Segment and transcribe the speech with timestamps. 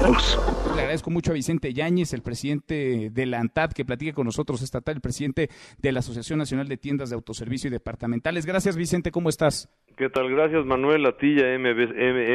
[0.00, 4.62] Le agradezco mucho a Vicente Yáñez, el presidente de la ANTAD, que platique con nosotros
[4.62, 8.46] esta tarde, el presidente de la Asociación Nacional de Tiendas de Autoservicio y Departamentales.
[8.46, 9.68] Gracias, Vicente, ¿cómo estás?
[9.96, 10.30] ¿Qué tal?
[10.30, 11.90] Gracias, Manuel, a ti y a MBS,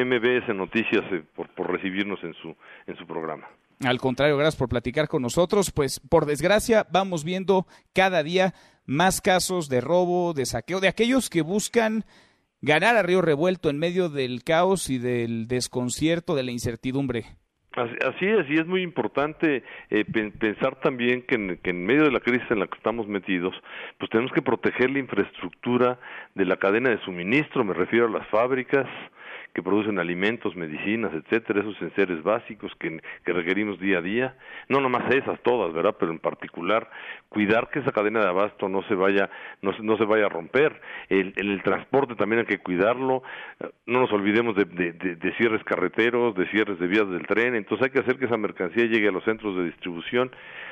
[0.05, 2.53] MBS Noticias eh, por, por recibirnos en su,
[2.85, 3.47] en su programa.
[3.85, 5.71] Al contrario, gracias por platicar con nosotros.
[5.71, 8.53] Pues por desgracia vamos viendo cada día
[8.85, 12.03] más casos de robo, de saqueo, de aquellos que buscan
[12.61, 17.37] ganar a río revuelto en medio del caos y del desconcierto, de la incertidumbre.
[17.75, 20.05] Así es, es muy importante eh,
[20.39, 23.55] pensar también que en, que en, medio de la crisis en la que estamos metidos,
[23.97, 25.97] pues tenemos que proteger la infraestructura
[26.35, 28.87] de la cadena de suministro, me refiero a las fábricas,
[29.53, 34.35] que producen alimentos, medicinas, etcétera, esos enseres básicos que, que requerimos día a día,
[34.67, 35.95] no nomás esas todas, ¿verdad?
[35.99, 36.89] Pero en particular
[37.29, 39.29] cuidar que esa cadena de abasto no se vaya
[39.61, 43.23] no, no se vaya a romper, el, el, transporte también hay que cuidarlo,
[43.85, 47.55] no nos olvidemos de, de, de, de cierres carreteros, de cierres de vías del tren,
[47.55, 50.31] entonces hay que hacer que esa mercancía llegue a los centros de distribución,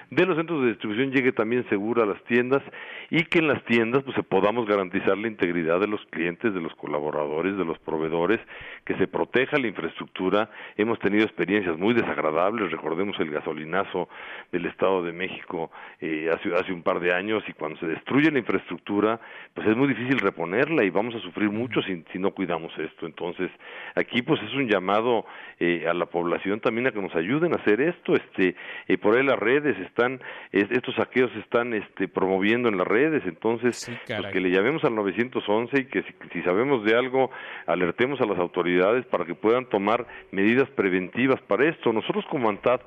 [0.09, 2.61] de los centros de distribución llegue también segura a las tiendas
[3.09, 6.61] y que en las tiendas pues se podamos garantizar la integridad de los clientes, de
[6.61, 8.39] los colaboradores, de los proveedores
[8.85, 10.49] que se proteja la infraestructura.
[10.77, 14.09] Hemos tenido experiencias muy desagradables, recordemos el gasolinazo
[14.51, 18.31] del Estado de México eh, hace, hace un par de años y cuando se destruye
[18.31, 19.19] la infraestructura,
[19.53, 23.05] pues es muy difícil reponerla y vamos a sufrir mucho si, si no cuidamos esto.
[23.05, 23.51] Entonces,
[23.95, 25.25] aquí pues es un llamado
[25.59, 28.15] eh, a la población también a que nos ayuden a hacer esto.
[28.15, 28.55] Este,
[28.87, 33.23] eh, por ahí las redes están, estos saqueos se están este, promoviendo en las redes,
[33.25, 37.31] entonces Sí, pues que le llamemos al 911 y que si, si sabemos de algo,
[37.67, 38.60] alertemos a las autoridades
[39.09, 41.91] para que puedan tomar medidas preventivas para esto.
[41.91, 42.81] Nosotros como ANTAD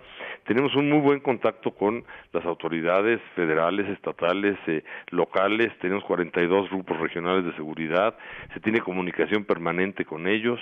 [0.45, 7.01] tenemos un muy buen contacto con las autoridades federales, estatales, eh, locales, tenemos 42 grupos
[7.01, 8.15] regionales de seguridad,
[8.53, 10.61] se tiene comunicación permanente con ellos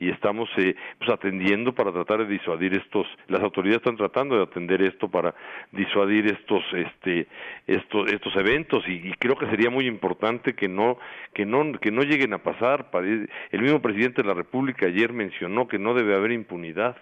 [0.00, 4.44] y estamos eh, pues atendiendo para tratar de disuadir estos, las autoridades están tratando de
[4.44, 5.34] atender esto para
[5.72, 7.26] disuadir estos, este,
[7.66, 10.98] estos, estos eventos y, y creo que sería muy importante que no,
[11.34, 12.86] que no, que no lleguen a pasar.
[13.50, 14.53] El mismo presidente de la República
[14.86, 16.96] ayer mencionó que no debe haber impunidad.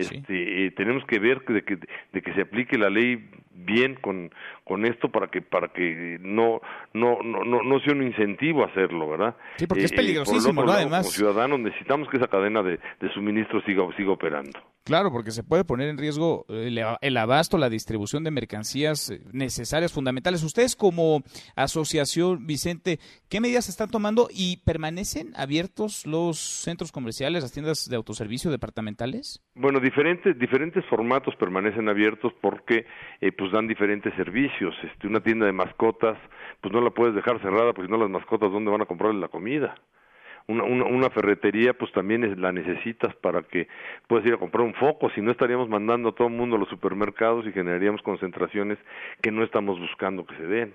[0.00, 1.76] Este, eh, tenemos que ver de que,
[2.12, 4.30] de que se aplique la ley bien con,
[4.64, 6.62] con esto para que para que no
[6.94, 9.36] no no no, no sea un incentivo hacerlo, ¿verdad?
[9.56, 11.02] Sí, porque es Eh, eh, peligrosísimo, lado, Además.
[11.02, 14.58] como ciudadanos necesitamos que esa cadena de, de suministro siga siga operando.
[14.84, 19.92] Claro, porque se puede poner en riesgo el, el abasto, la distribución de mercancías necesarias,
[19.92, 20.42] fundamentales.
[20.42, 21.22] Ustedes como
[21.54, 27.96] asociación, Vicente, ¿qué medidas están tomando y permanecen abiertos los centros comerciales, las tiendas de
[27.96, 29.42] autoservicio departamentales?
[29.54, 32.86] Bueno, diferentes diferentes formatos permanecen abiertos porque
[33.20, 34.72] eh, pues dan diferentes servicios.
[34.84, 36.16] Este, una tienda de mascotas,
[36.60, 39.18] pues no la puedes dejar cerrada porque si no las mascotas dónde van a comprarle
[39.18, 39.74] la comida.
[40.46, 43.66] Una, una, una, ferretería pues también la necesitas para que
[44.06, 46.58] puedas ir a comprar un foco, si no estaríamos mandando a todo el mundo a
[46.60, 48.78] los supermercados y generaríamos concentraciones
[49.20, 50.74] que no estamos buscando que se den.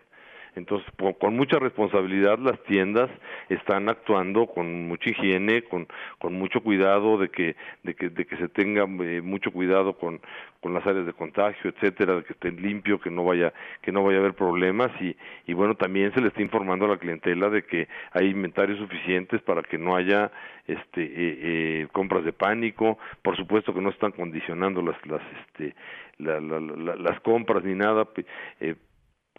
[0.56, 0.88] Entonces,
[1.20, 3.10] con mucha responsabilidad las tiendas
[3.50, 5.88] están actuando con mucha higiene, con,
[6.20, 10.22] con mucho cuidado de que, de que, de que se tenga eh, mucho cuidado con,
[10.62, 14.04] con las áreas de contagio, etcétera, de que estén limpio, que no vaya, que no
[14.04, 14.90] vaya a haber problemas.
[15.02, 18.80] Y, y bueno, también se le está informando a la clientela de que hay inventarios
[18.80, 20.32] suficientes para que no haya
[20.68, 25.76] este eh, eh, compras de pánico, por supuesto que no están condicionando las las este
[26.18, 28.08] la, la, la, las compras ni nada
[28.60, 28.76] eh,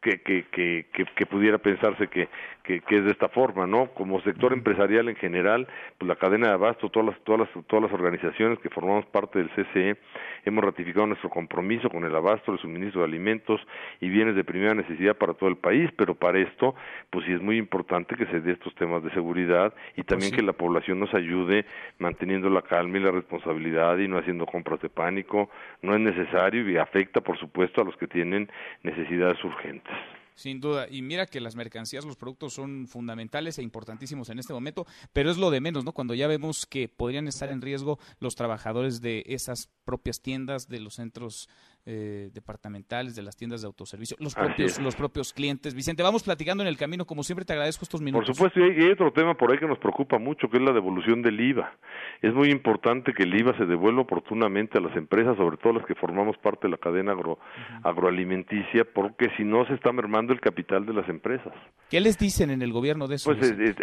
[0.02, 2.28] que, que, que, que, pudiera pensarse que,
[2.62, 3.86] que, que, es de esta forma, ¿no?
[3.88, 5.66] Como sector empresarial en general,
[5.98, 9.38] pues la cadena de abasto, todas las, todas las, todas las organizaciones que formamos parte
[9.38, 9.96] del CCE,
[10.44, 13.60] hemos ratificado nuestro compromiso con el abasto, el suministro de alimentos
[14.00, 16.74] y bienes de primera necesidad para todo el país, pero para esto,
[17.10, 20.30] pues sí es muy importante que se dé estos temas de seguridad y también pues
[20.30, 20.36] sí.
[20.36, 21.64] que la población nos ayude
[21.98, 25.50] manteniendo la calma y la responsabilidad y no haciendo compras de pánico,
[25.82, 28.48] no es necesario y afecta, por supuesto, a los que tienen
[28.82, 29.95] necesidades urgentes.
[30.36, 30.86] Sin duda.
[30.88, 35.30] Y mira que las mercancías, los productos son fundamentales e importantísimos en este momento, pero
[35.30, 35.92] es lo de menos, ¿no?
[35.92, 40.80] Cuando ya vemos que podrían estar en riesgo los trabajadores de esas propias tiendas, de
[40.80, 41.48] los centros
[41.88, 45.72] eh, departamentales, de las tiendas de autoservicio, los propios, los propios clientes.
[45.72, 48.26] Vicente, vamos platicando en el camino, como siempre te agradezco estos minutos.
[48.26, 50.72] Por supuesto, y hay, otro tema por ahí que nos preocupa mucho, que es la
[50.72, 51.72] devolución del IVA.
[52.22, 55.86] Es muy importante que el IVA se devuelva oportunamente a las empresas, sobre todo las
[55.86, 57.80] que formamos parte de la cadena agro, uh -huh.
[57.84, 61.52] agroalimenticia, porque si no se está mermando el capital de las empresas.
[61.88, 63.32] ¿Qué les dicen en el gobierno de eso?
[63.32, 63.74] Pues eh,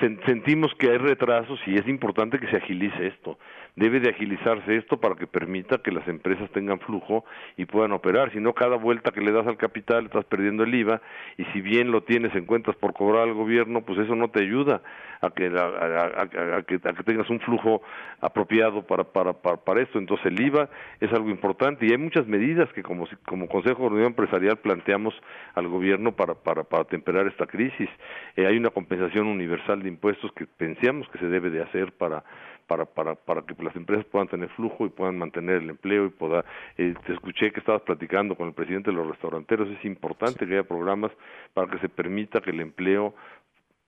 [0.00, 3.38] sentimos que hay retrasos y es importante que se agilice esto.
[3.76, 7.24] Debe de agilizarse esto para que permita que las empresas tengan flujo
[7.56, 8.32] y puedan operar.
[8.32, 11.00] Si no, cada vuelta que le das al capital estás perdiendo el IVA
[11.36, 14.42] y si bien lo tienes en cuentas por cobrar al gobierno, pues eso no te
[14.42, 14.82] ayuda
[15.20, 17.82] a que, a, que, a que tengas un flujo
[18.20, 19.98] apropiado para, para, para, esto.
[19.98, 20.68] Entonces el IVA
[21.00, 25.14] es algo importante y hay muchas medidas que como, como Consejo de Unión Empresarial planteamos
[25.54, 27.88] al gobierno para, para, para temperar esta crisis.
[28.36, 32.24] Eh, hay una compensación universal de impuestos que pensamos que se debe de hacer para
[32.66, 36.10] para, para, para que las empresas puedan tener flujo y puedan mantener el empleo y
[36.10, 36.44] pueda
[36.76, 40.52] eh, te escuché que estabas platicando con el presidente de los restauranteros es importante que
[40.52, 41.10] haya programas
[41.54, 43.14] para que se permita que el empleo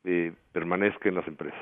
[0.04, 1.60] eh, permanezca en las empresas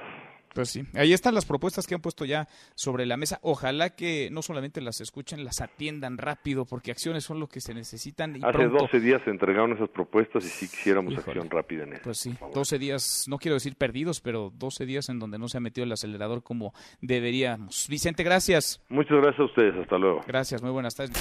[0.59, 3.39] pues sí, ahí están las propuestas que han puesto ya sobre la mesa.
[3.43, 7.75] Ojalá que no solamente las escuchen, las atiendan rápido, porque acciones son lo que se
[7.75, 8.35] necesitan.
[8.35, 12.03] Y Hace 12 días se entregaron esas propuestas y sí quisiéramos acción rápida en eso.
[12.03, 15.59] Pues sí, 12 días, no quiero decir perdidos, pero 12 días en donde no se
[15.59, 17.87] ha metido el acelerador como deberíamos.
[17.89, 18.83] Vicente, gracias.
[18.89, 20.25] Muchas gracias a ustedes, hasta luego.
[20.27, 21.15] Gracias, muy buenas tardes.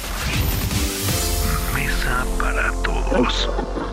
[1.75, 3.87] Mesa para todos.